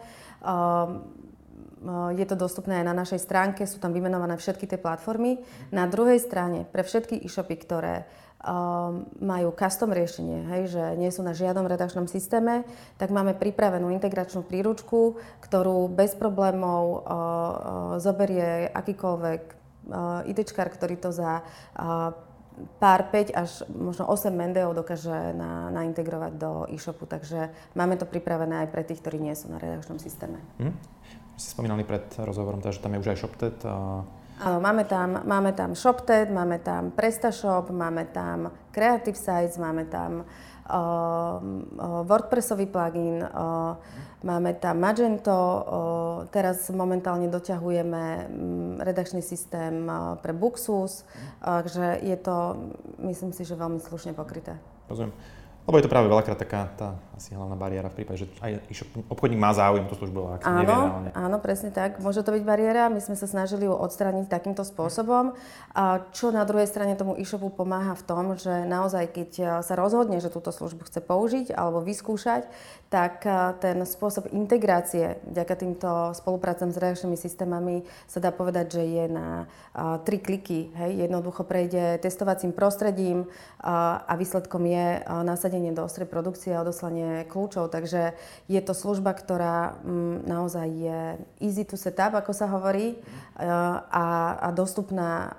Je 2.17 2.27
to 2.27 2.37
dostupné 2.37 2.81
aj 2.83 2.87
na 2.89 2.97
našej 2.97 3.21
stránke, 3.21 3.69
sú 3.69 3.79
tam 3.79 3.93
vymenované 3.93 4.41
všetky 4.41 4.65
tie 4.65 4.81
platformy. 4.81 5.39
Na 5.71 5.85
druhej 5.85 6.19
strane, 6.19 6.65
pre 6.65 6.83
všetky 6.83 7.21
e-shopy, 7.21 7.57
ktoré 7.63 7.95
um, 8.03 8.26
majú 9.21 9.49
custom 9.59 9.91
riešenie, 9.91 10.47
hej, 10.55 10.63
že 10.71 10.83
nie 11.01 11.11
sú 11.11 11.27
na 11.27 11.35
žiadnom 11.35 11.67
redakčnom 11.67 12.07
systéme, 12.07 12.63
tak 12.95 13.11
máme 13.11 13.35
pripravenú 13.35 13.91
integračnú 13.91 14.47
príručku, 14.47 15.19
ktorú 15.43 15.91
bez 15.91 16.15
problémov 16.15 16.83
uh, 16.87 16.97
uh, 16.97 17.53
zoberie 17.99 18.71
akýkoľvek 18.71 19.43
uh, 19.91 20.31
ITčkár, 20.31 20.69
ktorý 20.71 20.95
to 21.01 21.11
za 21.11 21.43
pár 22.81 23.13
5 23.13 23.37
až 23.37 23.51
možno 23.69 24.09
8 24.09 24.33
mendeov 24.33 24.73
dokáže 24.73 25.37
na, 25.37 25.69
naintegrovať 25.69 26.33
do 26.41 26.65
e-shopu. 26.73 27.05
Takže 27.05 27.53
máme 27.77 28.01
to 28.01 28.09
pripravené 28.09 28.65
aj 28.65 28.69
pre 28.73 28.81
tých, 28.81 29.05
ktorí 29.05 29.21
nie 29.21 29.37
sú 29.37 29.53
na 29.53 29.61
redakčnom 29.61 30.01
systéme. 30.01 30.41
Hmm. 30.57 30.73
Ste 31.37 31.53
spomínali 31.53 31.85
pred 31.85 32.09
rozhovorom, 32.17 32.65
že 32.65 32.81
tam 32.81 32.97
je 32.97 33.03
už 33.05 33.09
aj 33.13 33.19
ShopTed. 33.21 33.59
A... 33.69 34.01
Máme 34.37 34.85
tam, 34.85 35.25
máme 35.25 35.53
tam 35.57 35.73
ShopTed, 35.73 36.29
máme 36.29 36.59
tam 36.61 36.93
PrestaShop, 36.93 37.73
máme 37.73 38.05
tam 38.13 38.53
Creative 38.69 39.17
Sites, 39.17 39.57
máme 39.57 39.89
tam 39.89 40.21
uh, 40.21 40.77
uh, 40.77 42.05
WordPressový 42.05 42.69
plugin, 42.69 43.25
uh, 43.25 43.81
máme 44.21 44.61
tam 44.61 44.77
Magento, 44.77 45.33
uh, 45.33 45.63
teraz 46.29 46.69
momentálne 46.69 47.33
doťahujeme 47.33 48.05
um, 48.29 48.77
redakčný 48.77 49.25
systém 49.25 49.89
uh, 49.89 50.21
pre 50.21 50.37
Buxus, 50.37 51.09
takže 51.41 52.05
je 52.05 52.17
to, 52.21 52.69
myslím 53.09 53.33
si, 53.33 53.41
že 53.49 53.57
veľmi 53.57 53.81
slušne 53.81 54.13
pokryté. 54.13 54.61
Rozumiem. 54.93 55.17
Lebo 55.67 55.83
je 55.83 55.85
to 55.85 55.91
práve 55.91 56.07
veľakrát 56.07 56.39
taká 56.39 56.71
tá 56.79 56.95
asi 57.17 57.33
hlavná 57.33 57.57
bariéra 57.57 57.89
v 57.89 58.05
prípade, 58.05 58.23
že 58.23 58.29
aj 58.45 58.61
obchodník 59.09 59.41
má 59.41 59.51
záujem 59.57 59.89
tú 59.89 59.97
službu, 59.97 60.19
ale 60.21 60.33
ak 60.37 60.43
áno, 60.45 60.59
nevie 60.61 60.77
reálne. 60.77 61.11
Áno, 61.17 61.37
presne 61.41 61.73
tak. 61.73 61.97
Môže 61.99 62.21
to 62.21 62.31
byť 62.37 62.45
bariéra. 62.45 62.93
My 62.93 63.01
sme 63.01 63.17
sa 63.17 63.25
snažili 63.25 63.65
ju 63.65 63.73
odstrániť 63.73 64.29
takýmto 64.29 64.69
spôsobom. 64.69 65.33
A 65.73 66.05
čo 66.13 66.29
na 66.29 66.45
druhej 66.45 66.69
strane 66.69 66.93
tomu 66.93 67.17
e-shopu 67.17 67.49
pomáha 67.49 67.97
v 67.97 68.05
tom, 68.05 68.25
že 68.37 68.69
naozaj, 68.69 69.17
keď 69.17 69.31
sa 69.65 69.75
rozhodne, 69.81 70.21
že 70.21 70.29
túto 70.29 70.53
službu 70.53 70.87
chce 70.93 71.01
použiť 71.01 71.57
alebo 71.57 71.81
vyskúšať, 71.81 72.47
tak 72.93 73.25
ten 73.65 73.81
spôsob 73.83 74.29
integrácie 74.37 75.17
vďaka 75.25 75.55
týmto 75.57 75.91
spoluprácam 76.15 76.69
s 76.69 76.77
reakčnými 76.77 77.17
systémami 77.17 77.89
sa 78.05 78.21
dá 78.21 78.29
povedať, 78.29 78.77
že 78.77 78.83
je 78.85 79.05
na 79.09 79.29
tri 80.05 80.21
kliky. 80.21 80.69
Hej. 80.77 81.09
Jednoducho 81.09 81.49
prejde 81.49 81.97
testovacím 82.05 82.53
prostredím 82.53 83.25
a 83.65 84.13
výsledkom 84.21 84.69
je 84.69 85.01
nasadenie 85.25 85.56
do 85.73 85.85
ostrej 85.85 86.09
produkcie 86.09 86.53
a 86.53 86.63
odoslanie 86.63 87.25
kľúčov. 87.29 87.73
Takže 87.73 88.13
je 88.47 88.61
to 88.61 88.73
služba, 88.77 89.17
ktorá 89.17 89.81
naozaj 90.27 90.69
je 90.69 91.01
easy 91.41 91.65
to 91.65 91.81
set 91.81 91.97
up, 91.97 92.13
ako 92.13 92.33
sa 92.37 92.47
hovorí, 92.49 93.01
a, 93.37 94.07
a 94.41 94.49
dostupná 94.53 95.33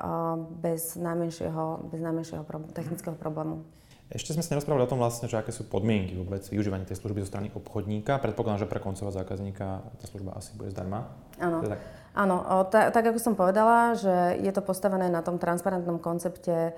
bez 0.61 0.97
najmenšieho, 0.97 1.89
bez 1.89 2.01
najmenšieho 2.01 2.43
technického 2.73 3.15
problému. 3.17 3.61
Ešte 4.07 4.31
sme 4.31 4.39
sa 4.39 4.55
nerozprávali 4.55 4.87
o 4.87 4.91
tom 4.91 5.03
vlastne, 5.03 5.27
že 5.27 5.35
aké 5.35 5.51
sú 5.51 5.67
podmienky 5.67 6.15
vôbec 6.15 6.39
využívania 6.47 6.87
tej 6.87 6.95
služby 7.03 7.27
zo 7.27 7.31
strany 7.31 7.51
obchodníka. 7.51 8.23
Predpokladám, 8.23 8.63
že 8.63 8.71
pre 8.71 8.79
koncového 8.79 9.11
zákazníka 9.11 9.83
tá 9.83 10.05
služba 10.07 10.31
asi 10.39 10.55
bude 10.55 10.71
zdarma. 10.71 11.11
Áno. 11.43 11.59
Tak? 11.59 11.83
Áno, 12.17 12.65
tak, 12.73 12.97
tak 12.97 13.13
ako 13.13 13.21
som 13.21 13.37
povedala, 13.37 13.93
že 13.93 14.41
je 14.41 14.49
to 14.49 14.65
postavené 14.65 15.05
na 15.05 15.21
tom 15.21 15.37
transparentnom 15.37 16.01
koncepte 16.01 16.73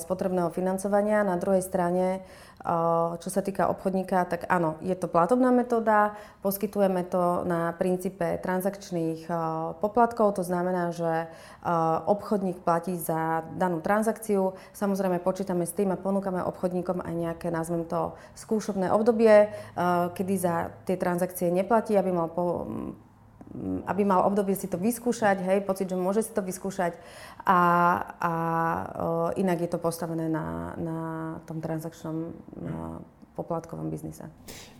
spotrebného 0.00 0.48
financovania. 0.48 1.20
Na 1.20 1.36
druhej 1.36 1.60
strane, 1.60 2.24
čo 3.20 3.28
sa 3.28 3.44
týka 3.44 3.68
obchodníka, 3.68 4.24
tak 4.24 4.48
áno, 4.48 4.80
je 4.80 4.96
to 4.96 5.12
platobná 5.12 5.52
metóda, 5.52 6.16
poskytujeme 6.40 7.04
to 7.04 7.44
na 7.44 7.76
princípe 7.76 8.40
transakčných 8.40 9.28
poplatkov, 9.84 10.40
to 10.40 10.42
znamená, 10.42 10.88
že 10.88 11.28
obchodník 12.08 12.64
platí 12.64 12.96
za 12.96 13.44
danú 13.60 13.84
transakciu. 13.84 14.56
Samozrejme, 14.72 15.20
počítame 15.20 15.68
s 15.68 15.76
tým 15.76 15.92
a 15.92 16.00
ponúkame 16.00 16.40
obchodníkom 16.40 17.04
aj 17.04 17.12
nejaké, 17.12 17.52
nazvem 17.52 17.84
to, 17.84 18.16
skúšobné 18.32 18.88
obdobie, 18.88 19.52
kedy 20.16 20.34
za 20.40 20.72
tie 20.88 20.96
transakcie 20.96 21.52
neplatí, 21.52 21.92
aby 21.92 22.08
mal 22.08 22.32
po, 22.32 22.64
aby 23.86 24.02
mal 24.04 24.26
obdobie 24.28 24.54
si 24.54 24.68
to 24.68 24.76
vyskúšať, 24.76 25.40
hej, 25.42 25.58
pocit, 25.64 25.88
že 25.88 25.96
môže 25.96 26.22
si 26.22 26.32
to 26.32 26.44
vyskúšať 26.44 26.96
a, 27.44 27.60
a 28.20 28.32
uh, 29.32 29.40
inak 29.40 29.64
je 29.64 29.70
to 29.70 29.78
postavené 29.80 30.28
na, 30.28 30.76
na 30.76 30.98
tom 31.48 31.64
transakčnom 31.64 32.36
na 32.60 33.00
poplatkovom 33.36 33.92
biznise. 33.92 34.24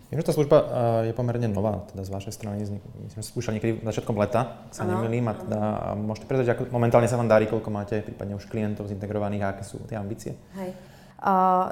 Viem, 0.07 0.23
že 0.23 0.31
tá 0.31 0.33
služba 0.39 0.57
je 1.03 1.11
pomerne 1.11 1.51
nová, 1.51 1.83
teda 1.91 2.07
z 2.07 2.11
vašej 2.15 2.33
strany, 2.33 2.63
my 2.63 3.11
sme 3.11 3.21
spúšali 3.21 3.59
niekedy 3.59 3.83
začiatkom 3.83 4.15
leta, 4.15 4.63
ak 4.71 4.73
sa 4.73 4.87
nemýlim, 4.87 5.27
a 5.27 5.33
teda 5.35 5.59
môžete 5.99 6.25
predať, 6.31 6.45
ako 6.55 6.71
momentálne 6.71 7.11
sa 7.11 7.19
vám 7.19 7.27
darí, 7.27 7.43
koľko 7.43 7.67
máte 7.67 7.99
prípadne 7.99 8.39
už 8.39 8.47
klientov 8.47 8.87
zintegrovaných 8.87 9.43
a 9.43 9.47
aké 9.51 9.67
sú 9.67 9.83
tie 9.83 9.99
ambície? 9.99 10.39
Hej. 10.55 10.71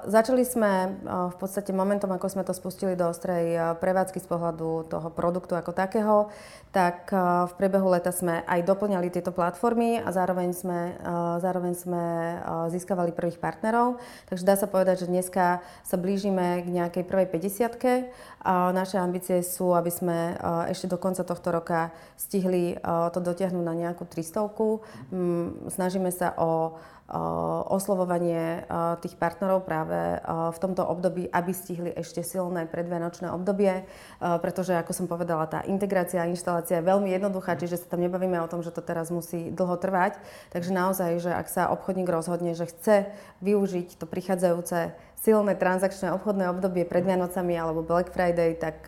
Začali 0.06 0.42
sme 0.42 0.98
v 1.06 1.36
podstate 1.38 1.70
momentom, 1.70 2.10
ako 2.10 2.34
sme 2.34 2.42
to 2.42 2.50
spustili 2.50 2.98
do 2.98 3.14
ostrej 3.14 3.78
prevádzky 3.78 4.18
z 4.18 4.26
pohľadu 4.26 4.90
toho 4.90 5.14
produktu 5.14 5.54
ako 5.54 5.70
takého, 5.70 6.34
tak 6.74 7.14
v 7.14 7.54
priebehu 7.54 7.86
leta 7.86 8.10
sme 8.10 8.42
aj 8.50 8.66
doplňali 8.66 9.14
tieto 9.14 9.30
platformy 9.30 10.02
a 10.02 10.10
zároveň 10.10 10.50
sme, 10.50 10.98
zároveň 11.38 11.78
sme 11.78 12.04
získavali 12.74 13.14
prvých 13.14 13.38
partnerov. 13.38 14.02
Takže 14.34 14.50
dá 14.50 14.58
sa 14.58 14.66
povedať, 14.66 15.06
že 15.06 15.14
dneska 15.14 15.62
sa 15.86 15.96
blížime 16.02 16.66
k 16.66 16.68
nejakej 16.82 17.04
prvej 17.06 17.30
50 17.30 18.10
a 18.42 18.74
naše 18.74 18.98
ambície 18.98 19.46
sú, 19.46 19.78
aby 19.78 19.94
sme 19.94 20.42
ešte 20.74 20.90
do 20.90 20.98
konca 20.98 21.22
tohto 21.22 21.54
roka 21.54 21.94
stihli 22.18 22.82
to 23.14 23.20
dotiahnuť 23.22 23.62
na 23.62 23.78
nejakú 23.78 24.10
300 24.10 25.14
mm, 25.14 25.70
Snažíme 25.70 26.10
sa 26.10 26.34
o 26.34 26.82
oslovovanie 27.70 28.66
tých 29.06 29.14
partnerov 29.22 29.62
práve 29.62 30.18
v 30.26 30.58
tomto 30.58 30.82
období, 30.82 31.30
aby 31.30 31.54
stihli 31.54 31.94
ešte 31.94 32.26
silné 32.26 32.66
predvianočné 32.66 33.30
obdobie, 33.30 33.86
pretože, 34.18 34.74
ako 34.74 34.90
som 34.90 35.06
povedala, 35.06 35.46
tá 35.46 35.62
integrácia 35.70 36.26
a 36.26 36.30
inštalácia 36.30 36.82
je 36.82 36.90
veľmi 36.90 37.14
jednoduchá, 37.14 37.62
čiže 37.62 37.86
sa 37.86 37.94
tam 37.94 38.02
nebavíme 38.02 38.42
o 38.42 38.50
tom, 38.50 38.66
že 38.66 38.74
to 38.74 38.82
teraz 38.82 39.14
musí 39.14 39.54
dlho 39.54 39.78
trvať. 39.78 40.18
Takže 40.50 40.74
naozaj, 40.74 41.12
že 41.22 41.30
ak 41.30 41.46
sa 41.46 41.70
obchodník 41.70 42.10
rozhodne, 42.10 42.58
že 42.58 42.66
chce 42.66 43.14
využiť 43.46 44.02
to 44.02 44.10
prichádzajúce 44.10 44.98
silné 45.22 45.54
transakčné 45.58 46.10
obchodné 46.10 46.50
obdobie 46.54 46.90
pred 46.90 47.06
Vianocami 47.06 47.54
alebo 47.54 47.86
Black 47.86 48.14
Friday, 48.14 48.58
tak 48.58 48.82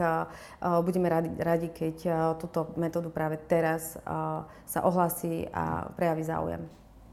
budeme 0.62 1.06
radi, 1.10 1.30
radi 1.38 1.70
keď 1.70 1.98
túto 2.42 2.74
metódu 2.82 3.14
práve 3.14 3.38
teraz 3.46 3.94
sa 4.66 4.80
ohlasí 4.82 5.46
a 5.54 5.94
prejaví 5.94 6.26
záujem. 6.26 6.66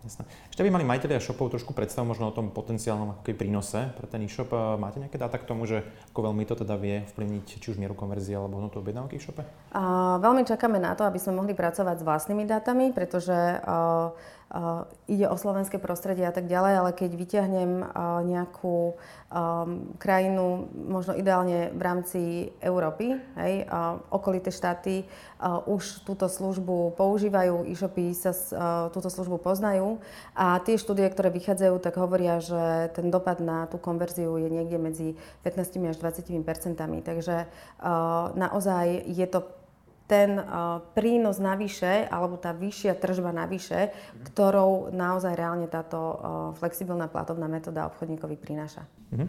Jasné. 0.04 0.28
Ešte 0.52 0.60
by 0.60 0.68
mali 0.68 0.84
majiteľia 0.84 1.16
shopov 1.16 1.48
trošku 1.48 1.72
predstavu 1.72 2.12
možno 2.12 2.28
o 2.28 2.36
tom 2.36 2.52
potenciálnom 2.52 3.16
ako 3.16 3.32
prínose 3.32 3.88
pre 3.96 4.04
ten 4.04 4.20
e-shop. 4.20 4.52
Máte 4.76 5.00
nejaké 5.00 5.16
dáta 5.16 5.40
k 5.40 5.48
tomu, 5.48 5.64
že 5.64 5.80
ako 6.12 6.28
veľmi 6.28 6.44
to 6.44 6.60
teda 6.60 6.76
vie 6.76 7.08
vplyvniť 7.16 7.46
či 7.56 7.66
už 7.72 7.80
mieru 7.80 7.96
konverzie 7.96 8.36
alebo 8.36 8.60
hodnotu 8.60 8.84
objednávky 8.84 9.16
v 9.16 9.24
shope? 9.24 9.42
Uh, 9.72 10.20
veľmi 10.20 10.44
čakáme 10.44 10.76
na 10.76 10.92
to, 10.92 11.08
aby 11.08 11.16
sme 11.16 11.40
mohli 11.40 11.56
pracovať 11.56 12.04
s 12.04 12.04
vlastnými 12.04 12.44
dátami, 12.44 12.92
pretože 12.92 13.32
uh, 13.32 14.12
uh, 14.54 14.86
ide 15.10 15.26
o 15.26 15.34
slovenské 15.34 15.82
prostredie 15.82 16.22
a 16.22 16.30
tak 16.30 16.46
ďalej, 16.46 16.74
ale 16.78 16.90
keď 16.94 17.10
vyťahnem 17.18 17.70
uh, 17.82 18.22
nejakú 18.22 18.94
um, 18.94 19.92
krajinu, 19.98 20.70
možno 20.70 21.18
ideálne 21.18 21.74
v 21.74 21.82
rámci 21.82 22.20
Európy, 22.62 23.18
hej, 23.18 23.66
uh, 23.66 23.98
okolité 24.14 24.54
štáty 24.54 25.02
už 25.68 26.08
túto 26.08 26.24
službu 26.24 26.96
používajú, 26.96 27.68
e-shopy 27.68 28.16
sa 28.16 28.32
túto 28.88 29.12
službu 29.12 29.36
poznajú 29.44 30.00
a 30.32 30.56
tie 30.64 30.80
štúdie, 30.80 31.04
ktoré 31.12 31.28
vychádzajú, 31.28 31.74
tak 31.84 32.00
hovoria, 32.00 32.40
že 32.40 32.88
ten 32.96 33.12
dopad 33.12 33.44
na 33.44 33.68
tú 33.68 33.76
konverziu 33.76 34.40
je 34.40 34.48
niekde 34.48 34.80
medzi 34.80 35.08
15 35.44 35.92
až 35.92 35.96
20 36.00 36.40
percentami. 36.48 37.04
Takže 37.04 37.44
naozaj 38.32 39.04
je 39.04 39.26
to 39.28 39.44
ten 40.04 40.36
uh, 40.36 40.84
prínos 40.92 41.40
navyše, 41.40 42.04
alebo 42.12 42.36
tá 42.36 42.52
vyššia 42.52 43.00
tržba 43.00 43.32
navyše, 43.32 43.88
ktorou 44.28 44.92
naozaj 44.92 45.32
reálne 45.32 45.64
táto 45.64 45.96
uh, 45.96 46.16
flexibilná 46.60 47.08
platovná 47.08 47.48
metóda 47.48 47.88
obchodníkovi 47.88 48.36
prináša. 48.36 48.84
Mm-hmm. 49.12 49.28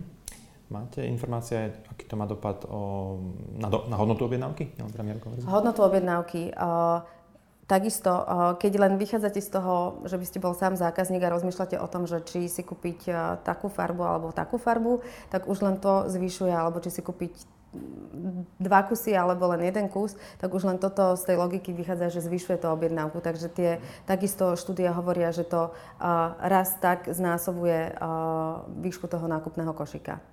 Máte 0.65 1.05
informácie, 1.05 1.77
aký 1.87 2.09
to 2.09 2.17
má 2.17 2.25
dopad 2.25 2.65
o, 2.65 3.21
na, 3.53 3.69
do, 3.69 3.85
na 3.85 4.01
hodnotu 4.01 4.25
objednávky? 4.25 4.73
Hodnotu 5.45 5.85
objednávky. 5.85 6.57
Uh, 6.57 7.05
Takisto, 7.65 8.13
keď 8.61 8.77
len 8.77 8.93
vychádzate 9.01 9.41
z 9.41 9.49
toho, 9.49 10.05
že 10.05 10.21
by 10.21 10.25
ste 10.29 10.37
bol 10.37 10.53
sám 10.53 10.77
zákazník 10.77 11.25
a 11.25 11.33
rozmýšľate 11.33 11.81
o 11.81 11.89
tom, 11.89 12.05
že 12.05 12.21
či 12.21 12.45
si 12.45 12.61
kúpiť 12.61 13.09
takú 13.41 13.73
farbu 13.73 14.05
alebo 14.05 14.29
takú 14.29 14.61
farbu, 14.61 15.01
tak 15.33 15.49
už 15.49 15.65
len 15.65 15.81
to 15.81 16.05
zvyšuje, 16.05 16.53
alebo 16.53 16.77
či 16.77 16.93
si 16.93 17.01
kúpiť 17.01 17.33
dva 18.59 18.81
kusy 18.87 19.13
alebo 19.13 19.51
len 19.51 19.67
jeden 19.67 19.91
kus, 19.91 20.15
tak 20.39 20.49
už 20.53 20.63
len 20.65 20.77
toto 20.79 21.13
z 21.19 21.23
tej 21.27 21.37
logiky 21.37 21.75
vychádza, 21.75 22.09
že 22.09 22.25
zvyšuje 22.25 22.57
to 22.63 22.71
objednávku. 22.71 23.19
Takže 23.19 23.47
tie 23.51 23.69
takisto 24.07 24.55
štúdia 24.55 24.95
hovoria, 24.95 25.35
že 25.35 25.43
to 25.43 25.69
uh, 25.69 26.33
raz 26.39 26.79
tak 26.79 27.11
znásobuje 27.11 27.95
uh, 27.95 28.63
výšku 28.79 29.05
toho 29.11 29.27
nákupného 29.27 29.75
košika. 29.75 30.23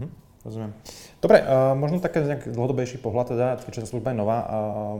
Hm, 0.00 0.12
rozumiem. 0.44 0.72
Dobre, 1.20 1.44
uh, 1.44 1.76
možno 1.76 2.00
také 2.00 2.24
nejak 2.24 2.48
dlhodobejší 2.50 2.98
pohľad, 3.04 3.36
teda, 3.36 3.46
keďže 3.60 3.84
tá 3.84 3.88
služba 3.92 4.12
je 4.12 4.20
nová, 4.20 4.38
uh, 4.42 4.48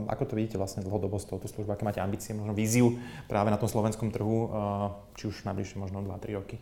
ako 0.09 0.23
to 0.29 0.33
vidíte 0.37 0.61
vlastne 0.61 0.85
dlhodobo 0.85 1.17
z 1.17 1.25
tohoto 1.33 1.49
služby, 1.49 1.73
aké 1.73 1.83
máte 1.85 2.01
ambície, 2.01 2.37
možno 2.37 2.53
víziu 2.53 2.97
práve 3.25 3.49
na 3.49 3.57
tom 3.57 3.69
slovenskom 3.69 4.13
trhu, 4.13 4.47
uh, 4.47 4.49
či 5.17 5.29
už 5.29 5.45
najbližšie 5.49 5.77
možno 5.81 6.05
2-3 6.05 6.37
roky? 6.37 6.57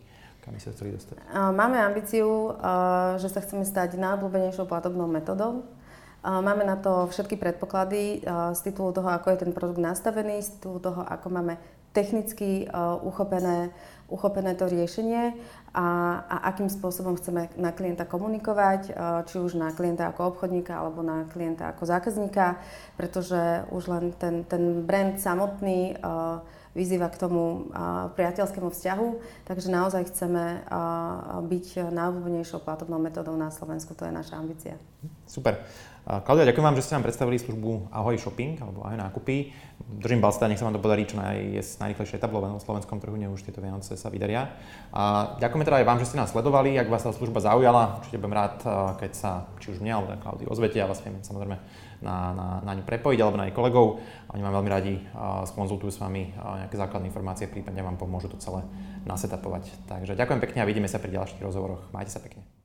Kam 0.46 0.54
by 0.54 0.62
ste 0.62 0.78
chceli 0.78 0.94
dostať? 0.94 1.18
Máme 1.58 1.74
ambíciu, 1.82 2.54
že 3.18 3.26
sa 3.26 3.42
chceme 3.42 3.66
stať 3.66 3.98
najobľúbenejšou 3.98 4.70
platobnou 4.70 5.10
metodou. 5.10 5.66
Máme 6.22 6.62
na 6.62 6.78
to 6.78 7.10
všetky 7.10 7.34
predpoklady 7.34 8.22
z 8.54 8.60
titulu 8.62 8.94
toho, 8.94 9.10
ako 9.10 9.34
je 9.34 9.42
ten 9.42 9.50
produkt 9.50 9.82
nastavený, 9.82 10.38
z 10.46 10.54
titulu 10.54 10.78
toho, 10.78 11.02
ako 11.02 11.34
máme 11.34 11.58
technicky 11.90 12.70
uchopené, 13.02 13.74
uchopené 14.06 14.54
to 14.54 14.70
riešenie 14.70 15.34
a, 15.74 15.86
a 16.30 16.36
akým 16.54 16.70
spôsobom 16.70 17.18
chceme 17.18 17.50
na 17.58 17.74
klienta 17.74 18.06
komunikovať, 18.06 18.94
či 19.26 19.42
už 19.42 19.58
na 19.58 19.74
klienta 19.74 20.06
ako 20.14 20.30
obchodníka 20.30 20.78
alebo 20.78 21.02
na 21.02 21.26
klienta 21.26 21.74
ako 21.74 21.90
zákazníka, 21.90 22.62
pretože 22.94 23.66
už 23.74 23.82
len 23.90 24.04
ten, 24.14 24.46
ten 24.46 24.86
brand 24.86 25.18
samotný 25.18 25.98
vyzýva 26.76 27.08
k 27.08 27.16
tomu 27.16 27.72
priateľskému 28.12 28.68
vzťahu, 28.68 29.08
takže 29.48 29.72
naozaj 29.72 30.12
chceme 30.12 30.68
byť 31.48 31.66
najobľúbenejšou 31.88 32.60
platobnou 32.60 33.00
metódou 33.00 33.32
na 33.32 33.48
Slovensku, 33.48 33.96
to 33.96 34.04
je 34.04 34.12
naša 34.12 34.36
ambícia. 34.36 34.76
Super. 35.24 35.64
Klaudia, 36.06 36.46
ďakujem 36.46 36.66
vám, 36.70 36.78
že 36.78 36.86
ste 36.86 36.94
nám 36.94 37.02
predstavili 37.02 37.34
službu 37.34 37.90
Ahoj 37.90 38.14
Shopping 38.14 38.62
alebo 38.62 38.86
Ahoj 38.86 38.94
nákupy. 38.94 39.50
Držím 39.98 40.22
palce, 40.22 40.38
nech 40.46 40.54
sa 40.54 40.62
vám 40.62 40.78
to 40.78 40.82
podarí 40.82 41.02
čo 41.02 41.18
naj, 41.18 41.66
najrychlejšie 41.82 42.22
etablované 42.22 42.54
na 42.54 42.62
slovenskom 42.62 43.02
trhu, 43.02 43.18
nech 43.18 43.26
už 43.26 43.42
tieto 43.42 43.58
Vianoce 43.58 43.98
sa 43.98 44.06
vydaria. 44.06 44.54
A 44.94 45.34
ďakujeme 45.42 45.66
teda 45.66 45.82
aj 45.82 45.86
vám, 45.90 45.98
že 45.98 46.06
ste 46.06 46.22
nás 46.22 46.30
sledovali. 46.30 46.78
Ak 46.78 46.86
vás 46.86 47.02
tá 47.02 47.10
služba 47.10 47.42
zaujala, 47.42 47.98
určite 47.98 48.22
budem 48.22 48.38
rád, 48.38 48.62
keď 49.02 49.12
sa 49.18 49.50
či 49.58 49.74
už 49.74 49.82
mňa 49.82 49.92
alebo 49.98 50.14
Klaudii 50.22 50.46
ozvete, 50.46 50.78
ja 50.78 50.86
vás 50.86 51.02
viem 51.02 51.18
samozrejme 51.26 51.58
na, 52.06 52.16
na, 52.38 52.46
na 52.62 52.72
ňu 52.78 52.86
prepojiť 52.86 53.18
alebo 53.26 53.42
na 53.42 53.50
jej 53.50 53.54
kolegov. 53.58 53.98
Oni 54.30 54.46
vám 54.46 54.62
veľmi 54.62 54.70
radi 54.70 54.94
skonzultujú 55.50 55.90
s 55.90 55.98
vami 55.98 56.30
nejaké 56.38 56.78
základné 56.78 57.10
informácie, 57.10 57.50
prípadne 57.50 57.82
vám 57.82 57.98
pomôžu 57.98 58.30
to 58.30 58.38
celé 58.38 58.62
nasetapovať. 59.10 59.74
Takže 59.90 60.14
ďakujem 60.14 60.38
pekne 60.38 60.62
a 60.62 60.68
vidíme 60.70 60.86
sa 60.86 61.02
pri 61.02 61.18
ďalších 61.18 61.42
rozhovoroch. 61.42 61.90
Majte 61.90 62.14
sa 62.14 62.22
pekne. 62.22 62.55